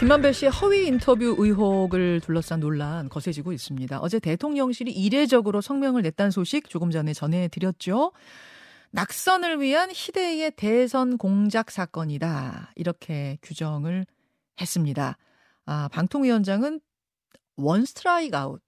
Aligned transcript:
김만배 0.00 0.32
씨의 0.32 0.50
허위 0.50 0.86
인터뷰 0.86 1.36
의혹을 1.36 2.20
둘러싼 2.20 2.60
논란 2.60 3.10
거세지고 3.10 3.52
있습니다. 3.52 4.00
어제 4.00 4.18
대통령실이 4.18 4.90
이례적으로 4.90 5.60
성명을 5.60 6.00
냈다는 6.00 6.30
소식 6.30 6.70
조금 6.70 6.90
전에 6.90 7.12
전해드렸죠. 7.12 8.12
낙선을 8.92 9.60
위한 9.60 9.90
희대의 9.92 10.52
대선 10.56 11.18
공작 11.18 11.70
사건이다. 11.70 12.72
이렇게 12.76 13.36
규정을 13.42 14.06
했습니다. 14.58 15.18
아, 15.66 15.88
방통위원장은 15.92 16.80
one 17.56 17.84
strike 17.84 18.34
out 18.34 18.62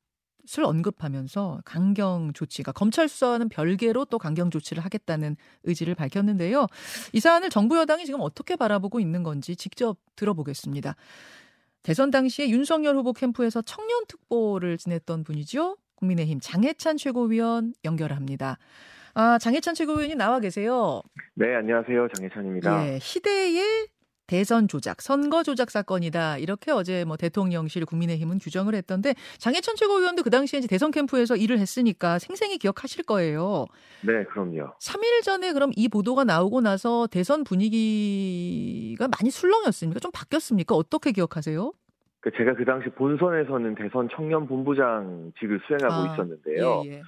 을 0.58 0.64
언급하면서 0.64 1.62
강경 1.64 2.32
조치가 2.34 2.72
검찰 2.72 3.08
수사와는 3.08 3.48
별개로 3.48 4.04
또 4.06 4.18
강경 4.18 4.50
조치를 4.50 4.84
하겠다는 4.84 5.36
의지를 5.62 5.94
밝혔는데요. 5.94 6.66
이 7.12 7.20
사안을 7.20 7.48
정부 7.48 7.78
여당이 7.78 8.06
지금 8.06 8.20
어떻게 8.20 8.56
바라보고 8.56 8.98
있는 8.98 9.22
건지 9.22 9.54
직접 9.54 9.98
들어보겠습니다. 10.16 10.96
대선 11.82 12.10
당시에 12.10 12.48
윤석열 12.50 12.96
후보 12.96 13.12
캠프에서 13.12 13.62
청년 13.62 14.04
특보를 14.06 14.78
지냈던 14.78 15.22
분이죠. 15.22 15.76
국민의힘 15.94 16.40
장해찬 16.40 16.96
최고위원 16.96 17.74
연결합니다. 17.84 18.58
아, 19.14 19.38
장해찬 19.38 19.74
최고위원이 19.74 20.16
나와 20.16 20.40
계세요. 20.40 21.02
네, 21.34 21.54
안녕하세요. 21.54 22.08
장해찬입니다. 22.14 22.88
예, 22.88 22.98
희대의 23.00 23.86
대선 24.26 24.68
조작, 24.68 25.02
선거 25.02 25.42
조작 25.42 25.70
사건이다. 25.70 26.38
이렇게 26.38 26.70
어제 26.70 27.04
뭐 27.04 27.16
대통령실 27.16 27.84
국민의힘은 27.86 28.38
규정을 28.38 28.74
했던데 28.74 29.14
장해찬 29.38 29.76
최고위원도 29.76 30.22
그 30.22 30.30
당시에 30.30 30.58
이제 30.58 30.68
대선 30.68 30.90
캠프에서 30.90 31.36
일을 31.36 31.58
했으니까 31.58 32.18
생생히 32.18 32.58
기억하실 32.58 33.04
거예요. 33.04 33.66
네, 34.02 34.24
그럼요. 34.24 34.74
3일 34.80 35.22
전에 35.22 35.52
그럼 35.52 35.70
이 35.76 35.88
보도가 35.88 36.24
나오고 36.24 36.60
나서 36.60 37.06
대선 37.06 37.44
분위기가 37.44 39.08
많이 39.08 39.30
술렁였습니까? 39.30 40.00
좀 40.00 40.10
바뀌었습니까? 40.12 40.74
어떻게 40.74 41.12
기억하세요? 41.12 41.72
그 42.20 42.30
제가 42.36 42.54
그 42.54 42.64
당시 42.64 42.88
본선에서는 42.90 43.74
대선 43.74 44.08
청년 44.14 44.46
본부장직을 44.46 45.60
수행하고 45.66 46.08
아, 46.08 46.12
있었는데요. 46.12 46.82
예, 46.86 46.90
예. 46.92 47.02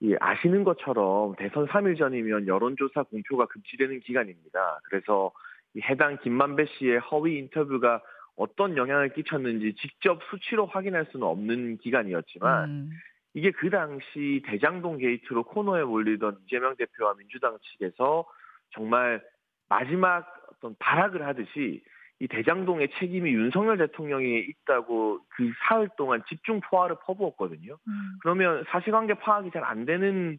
이 0.00 0.14
아시는 0.20 0.64
것처럼 0.64 1.34
대선 1.36 1.66
3일 1.66 1.96
전이면 1.96 2.48
여론조사 2.48 3.04
공표가 3.04 3.46
금지되는 3.46 4.00
기간입니다. 4.00 4.80
그래서 4.84 5.30
이 5.30 5.45
해당 5.82 6.18
김만배 6.18 6.66
씨의 6.66 6.98
허위 7.00 7.38
인터뷰가 7.38 8.02
어떤 8.36 8.76
영향을 8.76 9.12
끼쳤는지 9.14 9.74
직접 9.76 10.20
수치로 10.30 10.66
확인할 10.66 11.06
수는 11.10 11.26
없는 11.26 11.78
기간이었지만 11.78 12.68
음, 12.68 12.90
이게 13.34 13.50
그 13.50 13.70
당시 13.70 14.42
대장동 14.46 14.98
게이트로 14.98 15.44
코너에 15.44 15.84
몰리던 15.84 16.38
이재명 16.44 16.76
대표와 16.76 17.14
민주당 17.14 17.56
측에서 17.62 18.26
정말 18.70 19.22
마지막 19.68 20.26
어떤 20.52 20.74
발악을 20.78 21.26
하듯이 21.26 21.82
이 22.18 22.28
대장동의 22.28 22.88
책임이 22.98 23.30
윤석열 23.30 23.76
대통령에 23.76 24.26
있다고 24.26 25.20
그 25.28 25.52
사흘 25.68 25.88
동안 25.98 26.22
집중 26.28 26.60
포화를 26.60 26.96
퍼부었거든요. 27.04 27.76
음. 27.86 28.18
그러면 28.22 28.64
사실관계 28.68 29.14
파악이 29.14 29.50
잘 29.50 29.64
안 29.64 29.84
되는 29.84 30.38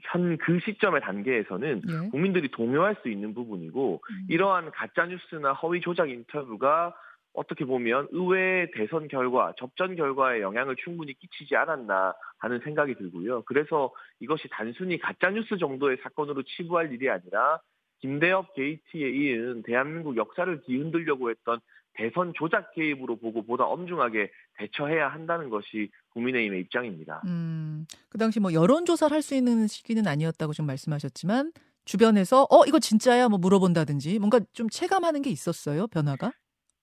현그 0.00 0.60
시점의 0.64 1.00
단계에서는 1.02 1.82
예. 1.88 2.10
국민들이 2.10 2.50
동요할 2.50 2.96
수 3.02 3.08
있는 3.08 3.34
부분이고 3.34 4.00
음. 4.02 4.26
이러한 4.28 4.70
가짜 4.70 5.06
뉴스나 5.06 5.52
허위 5.52 5.80
조작 5.80 6.08
인터뷰가 6.10 6.94
어떻게 7.34 7.64
보면 7.64 8.08
의회의 8.12 8.70
대선 8.72 9.08
결과, 9.08 9.52
접전 9.58 9.96
결과에 9.96 10.40
영향을 10.40 10.76
충분히 10.76 11.14
끼치지 11.14 11.56
않았나 11.56 12.14
하는 12.38 12.60
생각이 12.60 12.94
들고요. 12.94 13.42
그래서 13.42 13.92
이것이 14.20 14.48
단순히 14.50 14.98
가짜 14.98 15.30
뉴스 15.30 15.58
정도의 15.58 15.98
사건으로 16.02 16.42
치부할 16.44 16.92
일이 16.92 17.10
아니라 17.10 17.60
김대엽 18.00 18.54
게이트에 18.54 19.10
이은 19.10 19.62
대한민국 19.62 20.16
역사를 20.16 20.60
뒤흔들려고 20.62 21.30
했던 21.30 21.58
대선 21.94 22.32
조작 22.34 22.72
개입으로 22.74 23.16
보고 23.16 23.42
보다 23.42 23.64
엄중하게 23.64 24.30
대처해야 24.58 25.08
한다는 25.08 25.48
것이 25.48 25.90
국민의힘의 26.10 26.60
입장입니다. 26.60 27.22
음, 27.26 27.86
그 28.08 28.18
당시 28.18 28.40
뭐 28.40 28.52
여론조사를 28.52 29.14
할 29.14 29.24
수 29.24 29.34
있는 29.34 29.66
시기는 29.66 30.06
아니었다고 30.06 30.52
좀 30.52 30.66
말씀하셨지만 30.66 31.52
주변에서 31.86 32.46
어 32.50 32.64
이거 32.66 32.78
진짜야 32.78 33.28
뭐 33.30 33.38
물어본다든지 33.38 34.18
뭔가 34.18 34.38
좀 34.52 34.68
체감하는 34.68 35.22
게 35.22 35.30
있었어요 35.30 35.86
변화가? 35.86 36.32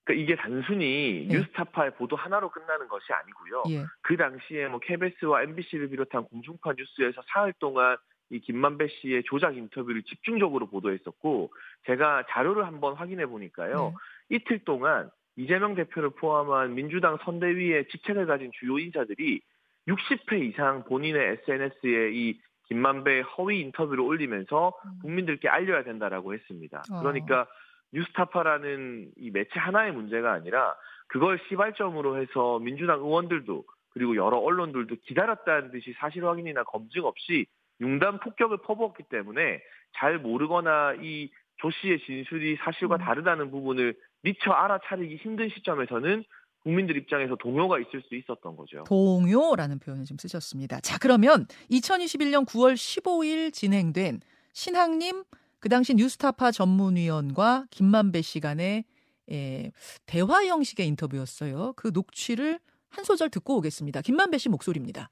그러니까 0.03 0.23
이게 0.23 0.35
단순히 0.35 1.27
네. 1.27 1.37
뉴스타파의 1.37 1.95
보도 1.95 2.15
하나로 2.15 2.49
끝나는 2.49 2.87
것이 2.87 3.05
아니고요. 3.13 3.63
예. 3.69 3.85
그 4.01 4.17
당시에 4.17 4.67
뭐 4.67 4.79
KBS와 4.79 5.43
MBC를 5.43 5.89
비롯한 5.89 6.23
공중파 6.25 6.73
뉴스에서 6.75 7.21
사흘 7.31 7.53
동안 7.59 7.97
이 8.31 8.39
김만배 8.39 8.87
씨의 8.87 9.23
조작 9.25 9.55
인터뷰를 9.57 10.03
집중적으로 10.03 10.67
보도했었고 10.67 11.51
제가 11.85 12.23
자료를 12.31 12.65
한번 12.65 12.95
확인해 12.95 13.25
보니까요. 13.27 13.89
네. 13.89 13.93
이틀 14.31 14.59
동안 14.59 15.11
이재명 15.35 15.75
대표를 15.75 16.11
포함한 16.11 16.73
민주당 16.73 17.17
선대위의 17.23 17.87
직책을 17.89 18.25
가진 18.25 18.51
주요 18.53 18.79
인사들이 18.79 19.41
60회 19.87 20.41
이상 20.41 20.83
본인의 20.85 21.39
SNS에 21.43 22.11
이 22.13 22.39
김만배의 22.67 23.23
허위 23.23 23.59
인터뷰를 23.59 24.03
올리면서 24.03 24.73
음. 24.85 24.99
국민들께 25.01 25.49
알려야 25.49 25.83
된다라고 25.83 26.33
했습니다. 26.33 26.83
어. 26.91 26.99
그러니까 26.99 27.47
뉴스타파라는 27.91 29.11
이 29.17 29.31
매체 29.31 29.59
하나의 29.59 29.91
문제가 29.91 30.31
아니라 30.31 30.75
그걸 31.07 31.39
시발점으로 31.49 32.21
해서 32.21 32.59
민주당 32.59 32.99
의원들도 32.99 33.65
그리고 33.89 34.15
여러 34.15 34.37
언론들도 34.37 34.95
기다렸다는 35.03 35.71
듯이 35.71 35.93
사실 35.97 36.25
확인이나 36.25 36.63
검증 36.63 37.03
없이 37.03 37.47
융단 37.81 38.21
폭격을 38.21 38.59
퍼부었기 38.59 39.03
때문에 39.09 39.61
잘 39.97 40.19
모르거나 40.19 40.95
이 41.01 41.29
조 41.61 41.69
씨의 41.69 41.99
진술이 41.99 42.57
사실과 42.57 42.95
음. 42.95 42.99
다르다는 42.99 43.51
부분을 43.51 43.95
미처 44.21 44.51
알아차리기 44.51 45.17
힘든 45.17 45.49
시점에서는 45.49 46.23
국민들 46.63 46.95
입장에서 46.97 47.35
동요가 47.35 47.79
있을 47.79 48.03
수 48.07 48.15
있었던 48.15 48.55
거죠. 48.55 48.83
동요라는 48.85 49.79
표현을 49.79 50.05
좀 50.05 50.17
쓰셨습니다. 50.17 50.79
자, 50.81 50.97
그러면 50.99 51.47
2021년 51.71 52.45
9월 52.45 52.75
15일 52.75 53.51
진행된 53.51 54.21
신학님 54.53 55.23
그 55.59 55.69
당시 55.69 55.95
뉴스타파 55.95 56.51
전문위원과 56.51 57.65
김만배 57.71 58.21
씨 58.21 58.39
간의 58.39 58.85
예, 59.31 59.71
대화 60.05 60.45
형식의 60.45 60.87
인터뷰였어요. 60.87 61.73
그 61.75 61.91
녹취를 61.93 62.59
한 62.89 63.05
소절 63.05 63.29
듣고 63.29 63.57
오겠습니다. 63.57 64.01
김만배 64.01 64.37
씨 64.37 64.49
목소리입니다. 64.49 65.09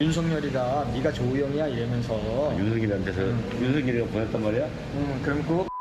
윤석열이가 0.00 0.92
네가 0.92 1.12
조우영이야 1.12 1.68
이러면서 1.68 2.14
윤석열한테서 2.58 3.22
윤석열이가 3.62 4.06
보냈단 4.06 4.42
말이야? 4.42 4.66
음, 4.66 5.20
그럼 5.22 5.42
그 5.42 5.73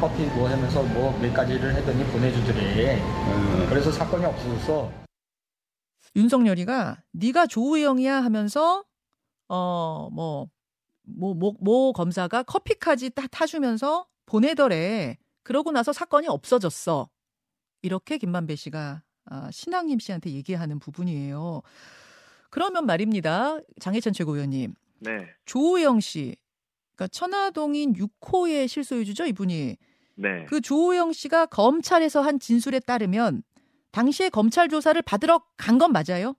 커피 0.00 0.24
뭐 0.26 0.48
하면서 0.48 0.82
뭐 0.82 1.18
몇 1.20 1.32
가지를 1.34 1.74
했더니 1.74 2.04
보내주더래 2.12 3.00
어, 3.00 3.66
그래서 3.68 3.90
사건이 3.92 4.24
없어졌어 4.24 4.90
윤석열이가 6.16 7.02
네가 7.12 7.46
조우영이야 7.46 8.22
하면서 8.24 8.84
어뭐뭐 9.48 10.48
뭐 11.04 11.52
뭐 11.60 11.92
검사가 11.92 12.42
커피까지 12.44 13.10
딱 13.10 13.28
타주면서 13.30 14.06
보내더래. 14.26 15.16
그러고 15.42 15.72
나서 15.72 15.92
사건이 15.92 16.28
없어졌어. 16.28 17.08
이렇게 17.82 18.18
김만배 18.18 18.56
씨가 18.56 19.02
아, 19.26 19.50
신학님 19.50 19.98
씨한테 19.98 20.30
얘기하는 20.32 20.78
부분이에요. 20.78 21.62
그러면 22.50 22.84
말입니다. 22.86 23.58
장혜찬 23.80 24.12
최고위원님. 24.12 24.74
네, 25.00 25.26
조우영 25.46 26.00
씨. 26.00 26.36
그러니까 26.98 27.06
천화동인 27.12 27.92
6호의 27.94 28.66
실소유주죠, 28.66 29.26
이분이. 29.26 29.76
네. 30.16 30.44
그 30.46 30.60
조우영 30.60 31.12
씨가 31.12 31.46
검찰에서 31.46 32.20
한 32.20 32.40
진술에 32.40 32.80
따르면 32.80 33.42
당시에 33.92 34.28
검찰 34.30 34.68
조사를 34.68 35.00
받으러 35.02 35.40
간 35.56 35.78
건 35.78 35.92
맞아요? 35.92 36.34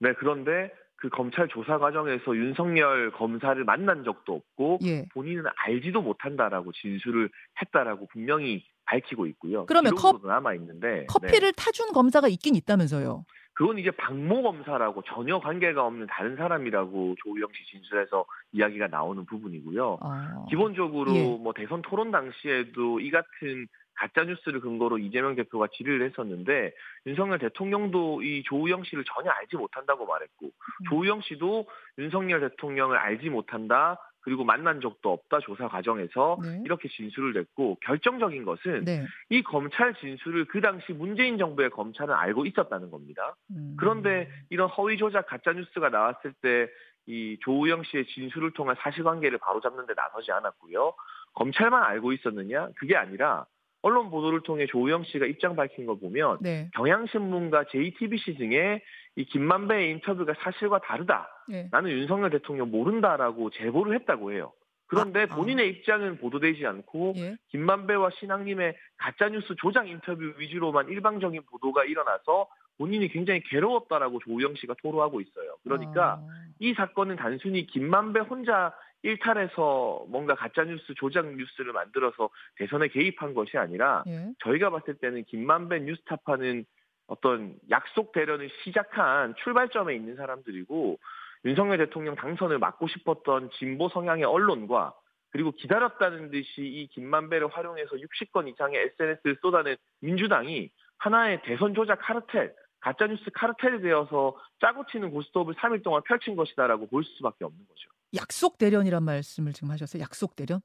네, 0.00 0.12
그런데 0.18 0.72
그 0.96 1.08
검찰 1.08 1.46
조사 1.48 1.78
과정에서 1.78 2.36
윤석열 2.36 3.12
검사를 3.12 3.62
만난 3.64 4.02
적도 4.02 4.34
없고 4.34 4.80
예. 4.84 5.06
본인은 5.14 5.44
알지도 5.54 6.02
못한다라고 6.02 6.72
진술을 6.72 7.30
했다라고 7.62 8.08
분명히 8.08 8.64
밝히고 8.86 9.26
있고요. 9.28 9.66
그러면 9.66 9.94
남아 10.24 10.54
있는데 10.54 11.06
커피를 11.06 11.52
타준 11.52 11.92
검사가 11.92 12.26
있긴 12.28 12.56
있다면서요. 12.56 13.24
그건 13.60 13.76
이제 13.76 13.90
박모 13.90 14.40
검사라고 14.40 15.02
전혀 15.02 15.38
관계가 15.38 15.84
없는 15.84 16.06
다른 16.06 16.34
사람이라고 16.34 17.14
조우영 17.22 17.48
씨 17.52 17.66
진술에서 17.72 18.24
이야기가 18.52 18.86
나오는 18.86 19.26
부분이고요. 19.26 19.98
아, 20.00 20.46
기본적으로 20.48 21.14
예. 21.14 21.22
뭐 21.24 21.52
대선 21.52 21.82
토론 21.82 22.10
당시에도 22.10 23.00
이 23.00 23.10
같은 23.10 23.68
가짜 23.92 24.24
뉴스를 24.24 24.60
근거로 24.60 24.96
이재명 24.96 25.34
대표가 25.34 25.66
질의를 25.74 26.08
했었는데 26.08 26.72
윤석열 27.04 27.38
대통령도 27.38 28.22
이 28.22 28.42
조우영 28.44 28.84
씨를 28.84 29.04
전혀 29.04 29.28
알지 29.30 29.56
못한다고 29.56 30.06
말했고 30.06 30.46
음. 30.46 30.84
조우영 30.88 31.20
씨도 31.20 31.66
윤석열 31.98 32.40
대통령을 32.40 32.96
알지 32.96 33.28
못한다 33.28 33.98
그리고 34.22 34.44
만난 34.44 34.80
적도 34.80 35.12
없다 35.12 35.40
조사 35.40 35.68
과정에서 35.68 36.38
네. 36.42 36.62
이렇게 36.64 36.88
진술을 36.88 37.32
냈고 37.32 37.76
결정적인 37.82 38.44
것은 38.44 38.84
네. 38.84 39.04
이 39.30 39.42
검찰 39.42 39.94
진술을 39.94 40.46
그 40.46 40.60
당시 40.60 40.92
문재인 40.92 41.38
정부의 41.38 41.70
검찰은 41.70 42.14
알고 42.14 42.46
있었다는 42.46 42.90
겁니다. 42.90 43.36
음. 43.50 43.76
그런데 43.78 44.30
이런 44.50 44.68
허위 44.68 44.96
조작 44.98 45.26
가짜 45.26 45.52
뉴스가 45.52 45.88
나왔을 45.88 46.32
때 46.42 46.68
이 47.06 47.38
조우영 47.40 47.82
씨의 47.84 48.06
진술을 48.06 48.52
통한 48.52 48.76
사실관계를 48.78 49.38
바로잡는 49.38 49.86
데 49.86 49.94
나서지 49.94 50.30
않았고요. 50.32 50.94
검찰만 51.34 51.82
알고 51.82 52.12
있었느냐? 52.12 52.68
그게 52.76 52.96
아니라 52.96 53.46
언론 53.82 54.10
보도를 54.10 54.42
통해 54.42 54.66
조우영 54.66 55.04
씨가 55.04 55.26
입장 55.26 55.56
밝힌 55.56 55.86
거 55.86 55.94
보면 55.94 56.38
네. 56.40 56.70
경향신문과 56.74 57.64
JTBC 57.70 58.36
등의 58.36 58.82
이 59.16 59.24
김만배의 59.24 59.90
인터뷰가 59.90 60.34
사실과 60.38 60.80
다르다. 60.80 61.28
예. 61.52 61.68
나는 61.70 61.90
윤석열 61.90 62.30
대통령 62.30 62.70
모른다라고 62.70 63.50
제보를 63.50 63.94
했다고 64.00 64.32
해요. 64.32 64.52
그런데 64.86 65.20
아, 65.20 65.26
아. 65.30 65.36
본인의 65.36 65.68
입장은 65.70 66.18
보도되지 66.18 66.66
않고 66.66 67.14
예. 67.16 67.36
김만배와 67.48 68.10
신앙님의 68.18 68.76
가짜뉴스 68.98 69.54
조작 69.56 69.88
인터뷰 69.88 70.34
위주로만 70.38 70.88
일방적인 70.88 71.42
보도가 71.50 71.84
일어나서 71.84 72.48
본인이 72.76 73.08
굉장히 73.08 73.40
괴로웠다라고 73.44 74.20
조우영 74.20 74.54
씨가 74.56 74.74
토로하고 74.82 75.20
있어요. 75.20 75.56
그러니까 75.62 76.14
아, 76.14 76.26
이 76.58 76.74
사건은 76.74 77.16
단순히 77.16 77.66
김만배 77.66 78.20
혼자 78.20 78.72
일탈해서 79.02 80.04
뭔가 80.08 80.34
가짜뉴스 80.34 80.94
조작 80.94 81.26
뉴스를 81.34 81.72
만들어서 81.72 82.30
대선에 82.56 82.88
개입한 82.88 83.34
것이 83.34 83.56
아니라 83.56 84.04
예. 84.06 84.32
저희가 84.40 84.70
봤을 84.70 84.94
때는 84.94 85.24
김만배 85.24 85.80
뉴스타파는 85.80 86.64
어떤 87.06 87.56
약속 87.70 88.12
대련을 88.12 88.50
시작한 88.62 89.34
출발점에 89.42 89.94
있는 89.94 90.16
사람들이고 90.16 90.98
윤석열 91.44 91.78
대통령 91.78 92.14
당선을 92.14 92.58
막고 92.58 92.88
싶었던 92.88 93.50
진보 93.58 93.88
성향의 93.88 94.24
언론과 94.24 94.94
그리고 95.30 95.52
기다렸다는 95.52 96.30
듯이 96.30 96.62
이 96.62 96.86
김만배를 96.88 97.48
활용해서 97.48 97.96
60건 97.96 98.48
이상의 98.48 98.92
SNS를 98.98 99.38
쏟아낸 99.40 99.76
민주당이 100.00 100.70
하나의 100.98 101.40
대선 101.42 101.74
조작 101.74 102.00
카르텔, 102.00 102.54
가짜뉴스 102.80 103.30
카르텔이 103.32 103.80
되어서 103.80 104.36
짜고 104.60 104.86
치는 104.86 105.10
고스톱을 105.10 105.54
3일 105.54 105.82
동안 105.82 106.02
펼친 106.02 106.36
것이다라고 106.36 106.88
볼 106.88 107.04
수밖에 107.04 107.44
없는 107.44 107.66
거죠. 107.66 107.90
약속 108.14 108.58
대련이란 108.58 109.02
말씀을 109.04 109.52
지금 109.52 109.70
하셨어요. 109.70 110.02
약속 110.02 110.36
대련? 110.36 110.60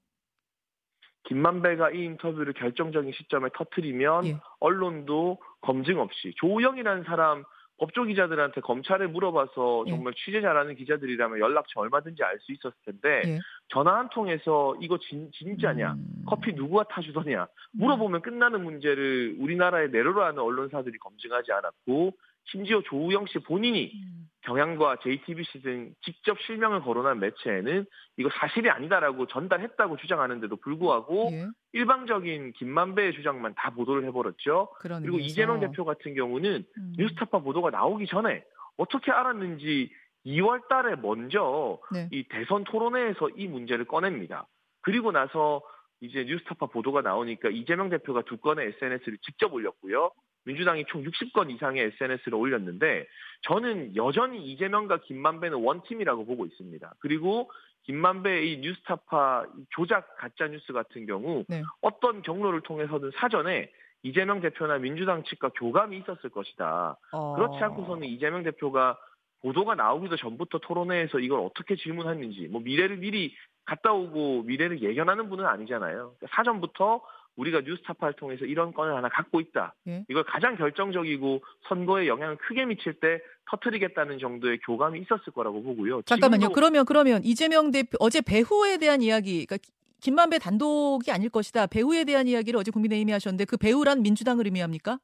김만배가 1.25 1.91
이 1.91 2.03
인터뷰를 2.03 2.53
결정적인 2.53 3.11
시점에 3.13 3.49
터트리면 3.55 4.25
예. 4.27 4.39
언론도 4.59 5.39
검증 5.61 5.99
없이 5.99 6.33
조우영이라는 6.37 7.03
사람 7.03 7.43
법조 7.77 8.03
기자들한테 8.03 8.61
검찰에 8.61 9.07
물어봐서 9.07 9.85
예. 9.87 9.89
정말 9.89 10.13
취재 10.13 10.39
잘하는 10.41 10.75
기자들이라면 10.75 11.39
연락처 11.39 11.79
얼마든지 11.79 12.23
알 12.23 12.39
수 12.39 12.51
있었을 12.51 12.77
텐데 12.85 13.21
예. 13.25 13.39
전화 13.69 13.97
한 13.97 14.09
통해서 14.09 14.75
이거 14.79 14.99
진, 14.99 15.31
진짜냐 15.33 15.93
음. 15.93 16.23
커피 16.27 16.53
누구가 16.53 16.83
타주더냐 16.83 17.47
물어보면 17.73 18.21
끝나는 18.21 18.63
문제를 18.63 19.35
우리나라에 19.39 19.87
내로라는 19.87 20.39
언론사들이 20.39 20.99
검증하지 20.99 21.51
않았고 21.51 22.13
심지어 22.45 22.81
조우영 22.83 23.25
씨 23.27 23.39
본인이 23.39 23.91
음. 23.95 24.29
경향과 24.45 24.97
JTBC 25.03 25.61
등 25.61 25.93
직접 26.01 26.39
실명을 26.41 26.81
거론한 26.81 27.19
매체에는 27.19 27.85
이거 28.17 28.29
사실이 28.39 28.69
아니다라고 28.69 29.27
전달했다고 29.27 29.97
주장하는데도 29.97 30.55
불구하고 30.57 31.29
예. 31.31 31.47
일방적인 31.73 32.53
김만배의 32.53 33.13
주장만 33.13 33.55
다 33.55 33.71
보도를 33.71 34.05
해버렸죠. 34.05 34.69
그리고. 35.07 35.19
이재명 35.19 35.59
대표 35.59 35.83
같은 35.83 36.13
경우는 36.13 36.63
음. 36.77 36.93
뉴스타파 36.97 37.39
보도가 37.39 37.71
나오기 37.71 38.05
전에 38.07 38.43
어떻게 38.77 39.11
알았는지 39.11 39.91
2월 40.25 40.67
달에 40.67 40.95
먼저 40.95 41.79
네. 41.91 42.07
이 42.11 42.27
대선 42.29 42.63
토론회에서 42.63 43.29
이 43.35 43.47
문제를 43.47 43.85
꺼냅니다. 43.85 44.47
그리고 44.81 45.11
나서 45.11 45.61
이제 46.05 46.23
뉴스타파 46.23 46.67
보도가 46.67 47.01
나오니까 47.01 47.49
이재명 47.49 47.89
대표가 47.89 48.21
두 48.21 48.37
건의 48.37 48.67
SNS를 48.67 49.17
직접 49.21 49.53
올렸고요. 49.53 50.11
민주당이 50.45 50.85
총 50.87 51.03
60건 51.03 51.51
이상의 51.51 51.91
SNS를 51.99 52.35
올렸는데 52.35 53.07
저는 53.41 53.95
여전히 53.95 54.45
이재명과 54.51 55.01
김만배는 55.01 55.57
원팀이라고 55.57 56.25
보고 56.25 56.45
있습니다. 56.45 56.93
그리고 56.99 57.51
김만배의 57.83 58.53
이 58.53 58.57
뉴스타파 58.57 59.45
조작 59.71 60.17
가짜 60.17 60.47
뉴스 60.47 60.71
같은 60.73 61.05
경우 61.05 61.43
네. 61.47 61.63
어떤 61.81 62.21
경로를 62.21 62.61
통해서든 62.61 63.11
사전에 63.15 63.71
이재명 64.03 64.39
대표나 64.39 64.77
민주당 64.77 65.23
측과 65.23 65.49
교감이 65.49 65.97
있었을 65.97 66.29
것이다. 66.29 66.97
어. 67.11 67.35
그렇지 67.35 67.63
않고서는 67.63 68.07
이재명 68.07 68.43
대표가 68.43 68.97
보도가 69.41 69.75
나오기도 69.75 70.15
전부터 70.15 70.59
토론회에서 70.59 71.19
이걸 71.19 71.39
어떻게 71.39 71.75
질문했는지 71.75 72.47
뭐 72.47 72.61
미래를 72.61 72.97
미리 72.97 73.35
갔다 73.65 73.93
오고 73.93 74.43
미래를 74.43 74.81
예견하는 74.81 75.29
분은 75.29 75.45
아니잖아요. 75.45 76.13
그러니까 76.17 76.27
사전부터 76.31 77.01
우리가 77.35 77.61
뉴스타파를 77.61 78.13
통해서 78.13 78.45
이런 78.45 78.73
건을 78.73 78.95
하나 78.95 79.09
갖고 79.09 79.41
있다. 79.41 79.75
예. 79.87 80.05
이걸 80.07 80.23
가장 80.23 80.55
결정적이고 80.55 81.43
선거에 81.67 82.07
영향을 82.07 82.37
크게 82.37 82.65
미칠 82.65 82.93
때 82.93 83.19
터트리겠다는 83.49 84.19
정도의 84.19 84.59
교감이 84.59 84.99
있었을 85.01 85.33
거라고 85.33 85.61
보고요. 85.61 86.01
잠깐만요. 86.03 86.49
그러면 86.49 86.85
그러면 86.85 87.21
이재명 87.23 87.71
대표 87.71 87.97
어제 87.99 88.21
배후에 88.21 88.77
대한 88.77 89.01
이야기, 89.01 89.45
그러니까 89.45 89.57
김만배 90.01 90.39
단독이 90.39 91.11
아닐 91.11 91.29
것이다. 91.29 91.67
배후에 91.67 92.05
대한 92.05 92.27
이야기를 92.27 92.57
어제 92.59 92.71
국민의힘이 92.71 93.11
하셨는데 93.11 93.45
그 93.45 93.57
배후란 93.57 94.01
민주당을 94.01 94.45
의미합니까? 94.45 94.99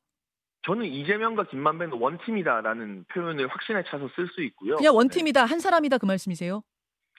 저는 0.64 0.86
이재명과 0.86 1.46
김만배는 1.46 1.98
원팀이다라는 1.98 3.06
표현을 3.12 3.48
확신에 3.48 3.84
차서 3.88 4.10
쓸 4.16 4.28
수 4.28 4.44
있고요. 4.44 4.78
그냥 4.78 4.94
네. 4.94 4.98
원팀이다, 4.98 5.44
한 5.44 5.60
사람이다 5.60 5.98
그 5.98 6.06
말씀이세요? 6.06 6.62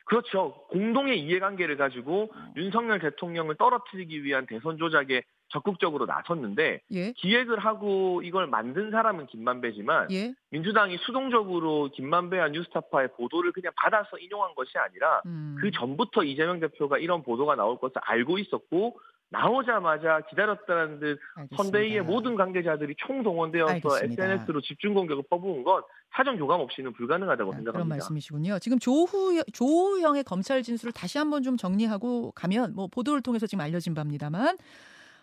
그렇죠. 0.04 0.66
공동의 0.70 1.20
이해관계를 1.20 1.76
가지고 1.76 2.31
어. 2.34 2.52
윤석열 2.56 2.99
대통령을 2.99 3.56
떨어뜨리기 3.56 4.25
위한 4.25 4.46
대선 4.46 4.78
조작에 4.78 5.22
적극적으로 5.52 6.06
나섰는데 6.06 6.81
예, 6.93 7.12
기획을 7.12 7.58
하고 7.58 8.22
이걸 8.22 8.46
만든 8.46 8.90
사람은 8.90 9.26
김만배지만 9.26 10.10
예. 10.10 10.32
민주당이 10.50 10.96
수동적으로 10.99 11.90
김만배와 11.93 12.49
뉴스타파의 12.49 13.08
보도를 13.16 13.52
그냥 13.52 13.72
받아서 13.76 14.16
인용한 14.19 14.54
것이 14.54 14.72
아니라 14.78 15.20
음. 15.26 15.56
그 15.60 15.70
전부터 15.70 16.25
이재명 16.25 16.58
대표가 16.58 16.98
이런 16.98 17.22
보도가 17.22 17.55
나올 17.55 17.78
것을 17.78 17.96
알고 18.02 18.38
있었고 18.38 18.98
나오자마자 19.28 20.20
기다렸다는 20.28 21.00
듯 21.00 21.19
알겠습니다. 21.37 21.56
선대위의 21.56 22.02
모든 22.02 22.34
관계자들이 22.34 22.94
총동원되어서 22.98 23.72
알겠습니다. 23.72 24.25
SNS로 24.25 24.60
집중 24.60 24.94
공격을 24.94 25.25
퍼부은 25.28 25.64
건 25.64 25.82
사전 26.14 26.36
교감 26.36 26.60
없이는 26.60 26.92
불가능하다고 26.92 27.50
아, 27.50 27.52
그런 27.52 27.64
생각합니다. 27.64 27.96
말씀이시군요. 27.96 28.58
지금 28.58 28.78
조후 28.78 29.42
조우형의 29.52 30.24
검찰 30.24 30.62
진술을 30.62 30.92
다시 30.92 31.18
한번 31.18 31.42
좀 31.42 31.56
정리하고 31.56 32.32
가면 32.32 32.74
뭐 32.74 32.86
보도를 32.86 33.22
통해서 33.22 33.46
지금 33.46 33.62
알려진 33.62 33.94
바입니다만 33.94 34.58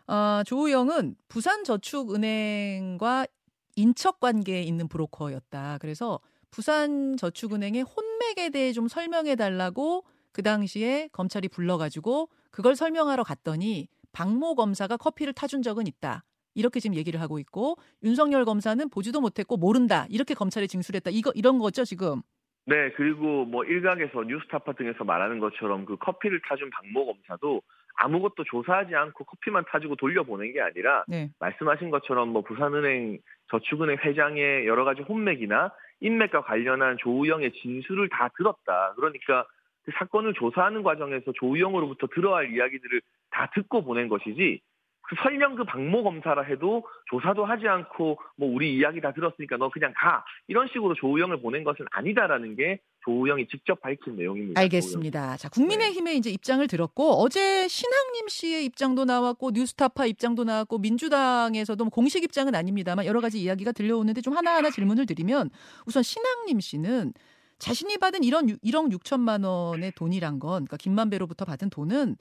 어, 0.08 0.42
조우형은 0.46 1.16
부산저축은행과 1.28 3.28
인척 3.76 4.20
관계에 4.20 4.64
있는 4.64 4.88
브로커였다. 4.88 5.78
그래서 5.80 6.20
부산저축은행의 6.50 7.84
혼맥에 7.84 8.50
대해 8.50 8.74
좀 8.74 8.88
설명해 8.88 9.36
달라고 9.36 10.06
그 10.32 10.42
당시에 10.42 11.10
검찰이 11.12 11.50
불러가지고 11.50 12.30
그걸 12.50 12.76
설명하러 12.76 13.24
갔더니 13.24 13.88
박모 14.12 14.56
검사가 14.56 14.98
커피를 14.98 15.34
타준 15.34 15.62
적은 15.62 15.86
있다. 15.86 16.24
이렇게 16.60 16.80
지금 16.80 16.96
얘기를 16.96 17.22
하고 17.22 17.40
있고 17.40 17.78
윤석열 18.04 18.44
검사는 18.44 18.90
보지도 18.90 19.22
못했고 19.22 19.56
모른다. 19.56 20.06
이렇게 20.10 20.34
검찰에 20.34 20.68
진술했다. 20.68 21.10
이거 21.14 21.32
이런 21.34 21.58
거죠 21.58 21.86
지금. 21.86 22.22
네, 22.66 22.92
그리고 22.92 23.46
뭐 23.46 23.64
일각에서 23.64 24.24
뉴스타파 24.24 24.74
등에서 24.74 25.04
말하는 25.04 25.40
것처럼 25.40 25.86
그 25.86 25.96
커피를 25.98 26.42
타준 26.48 26.70
박모 26.70 27.06
검사도 27.06 27.62
아무것도 27.96 28.44
조사하지 28.44 28.96
않고 28.96 29.24
커피만 29.24 29.66
타주고 29.70 29.96
돌려보낸 29.96 30.54
게 30.54 30.62
아니라 30.62 31.04
네. 31.08 31.30
말씀하신 31.40 31.90
것처럼 31.90 32.30
뭐 32.30 32.44
부산은행 32.44 33.18
저축은행 33.50 33.98
회장의 33.98 34.68
여러 34.68 34.84
가지 34.84 35.02
혼맥이나 35.02 35.72
인맥과 36.02 36.44
관련한 36.44 36.98
조우영의 37.00 37.54
진술을 37.54 38.10
다 38.10 38.30
들었다. 38.38 38.94
그러니까 38.96 39.46
그 39.84 39.92
사건을 39.96 40.34
조사하는 40.36 40.84
과정에서 40.84 41.32
조우영으로부터 41.34 42.08
들어야 42.14 42.38
할 42.38 42.54
이야기들을 42.54 43.02
다 43.32 43.50
듣고 43.56 43.84
보낸 43.84 44.08
것이지 44.10 44.62
그 45.10 45.16
설령 45.24 45.56
그 45.56 45.64
박모 45.64 46.04
검사라 46.04 46.44
해도 46.44 46.86
조사도 47.10 47.44
하지 47.44 47.68
않고 47.68 48.20
뭐 48.38 48.54
우리 48.54 48.76
이야기 48.76 49.02
다 49.02 49.12
들었으니까 49.12 49.58
너 49.58 49.70
그냥 49.70 49.92
가 49.96 50.24
이런 50.48 50.68
식으로 50.68 50.94
조우영을 50.94 51.42
보낸 51.42 51.64
것은 51.64 51.88
아니다라는 51.90 52.56
게 52.56 52.80
조우영이 53.06 53.48
직접 53.48 53.82
밝힌 53.82 54.18
내용입니다. 54.18 54.62
알겠습니다. 54.62 55.38
자, 55.38 55.50
국민의힘의 55.50 56.18
이제 56.18 56.30
입장을 56.30 56.66
들었고 56.68 57.24
어제 57.24 57.68
신학님 57.68 58.28
씨의 58.28 58.66
입장도 58.66 59.06
나왔고 59.06 59.50
뉴스타파 59.50 60.06
입장도 60.06 60.44
나왔고 60.44 60.78
민주당에서도 60.78 61.84
뭐 61.84 61.90
공식 61.90 62.24
입장은 62.24 62.54
아닙니다만 62.54 63.08
여러 63.08 63.20
가지 63.20 63.42
이야기가 63.42 63.72
들려오는데 63.72 64.22
좀 64.22 64.38
하나하나 64.38 64.70
질문을 64.70 65.08
드리면 65.08 65.50
우선 65.88 66.04
신학님 66.04 66.60
씨는 66.60 67.14
자신이 67.58 67.98
받은 67.98 68.24
이런 68.24 68.46
1억 68.46 68.94
6천만 68.94 69.44
원의 69.44 69.94
돈이란 69.96 70.38
건 70.40 70.66
그러니까 70.66 70.78
김만배로부터 70.78 71.46
받은 71.46 71.72
돈은 71.72 72.16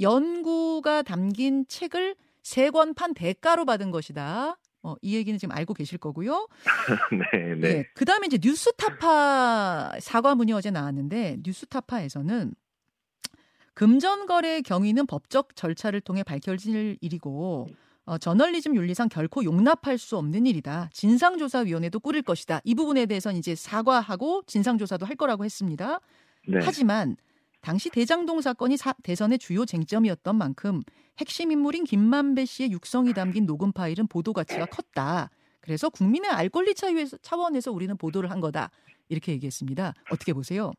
연구가 0.00 1.02
담긴 1.02 1.66
책을 1.68 2.14
세 2.42 2.70
권 2.70 2.94
판 2.94 3.12
대가로 3.14 3.64
받은 3.64 3.90
것이다. 3.90 4.56
어, 4.82 4.94
이 5.02 5.16
얘기는 5.16 5.36
지금 5.38 5.56
알고 5.56 5.74
계실 5.74 5.98
거고요. 5.98 6.46
네, 7.32 7.54
네. 7.56 7.68
예, 7.68 7.84
그 7.94 8.04
다음에 8.04 8.26
이제 8.26 8.38
뉴스타파 8.40 9.94
사과문이 10.00 10.52
어제 10.52 10.70
나왔는데 10.70 11.38
뉴스타파에서는 11.42 12.54
금전거래 13.74 14.62
경위는 14.62 15.06
법적 15.06 15.54
절차를 15.56 16.00
통해 16.00 16.22
밝혀질 16.22 16.96
일이고 17.00 17.66
어, 18.04 18.18
저널리즘 18.18 18.76
윤리상 18.76 19.08
결코 19.08 19.42
용납할 19.44 19.98
수 19.98 20.16
없는 20.16 20.46
일이다. 20.46 20.88
진상조사위원회도 20.92 21.98
꾸릴 22.00 22.22
것이다. 22.22 22.60
이 22.64 22.74
부분에 22.76 23.06
대해서는 23.06 23.38
이제 23.38 23.54
사과하고 23.56 24.44
진상조사도 24.46 25.04
할 25.04 25.16
거라고 25.16 25.44
했습니다. 25.44 26.00
네. 26.46 26.60
하지만 26.62 27.16
당시 27.66 27.90
대장동 27.90 28.42
사건이 28.42 28.76
사, 28.76 28.94
대선의 29.02 29.38
주요 29.38 29.64
쟁점이었던 29.64 30.36
만큼 30.36 30.82
핵심 31.18 31.50
인물인 31.50 31.82
김만배 31.82 32.44
씨의 32.44 32.70
육성이 32.70 33.12
담긴 33.12 33.44
녹음 33.44 33.72
파일은 33.72 34.06
보도 34.06 34.32
가치가 34.32 34.66
컸다. 34.66 35.30
그래서 35.60 35.88
국민의 35.88 36.30
알 36.30 36.48
권리 36.48 36.74
차원에서 36.76 37.72
우리는 37.72 37.96
보도를 37.96 38.30
한 38.30 38.38
거다. 38.38 38.70
이렇게 39.08 39.32
얘기했습니다. 39.32 39.94
어떻게 40.12 40.32
보세요? 40.32 40.74